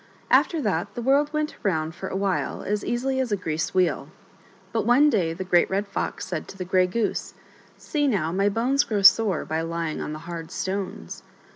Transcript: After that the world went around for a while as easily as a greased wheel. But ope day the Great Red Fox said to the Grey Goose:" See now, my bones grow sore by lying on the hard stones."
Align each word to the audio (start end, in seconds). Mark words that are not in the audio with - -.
After 0.31 0.59
that 0.63 0.95
the 0.95 1.01
world 1.03 1.31
went 1.31 1.55
around 1.63 1.93
for 1.93 2.09
a 2.09 2.15
while 2.15 2.63
as 2.63 2.83
easily 2.83 3.19
as 3.19 3.31
a 3.31 3.37
greased 3.37 3.75
wheel. 3.75 4.07
But 4.73 4.89
ope 4.89 5.11
day 5.11 5.31
the 5.31 5.43
Great 5.43 5.69
Red 5.69 5.85
Fox 5.87 6.25
said 6.25 6.47
to 6.47 6.57
the 6.57 6.65
Grey 6.65 6.87
Goose:" 6.87 7.35
See 7.77 8.07
now, 8.07 8.31
my 8.31 8.49
bones 8.49 8.83
grow 8.83 9.03
sore 9.03 9.45
by 9.45 9.61
lying 9.61 10.01
on 10.01 10.11
the 10.11 10.17
hard 10.25 10.49
stones." 10.49 11.21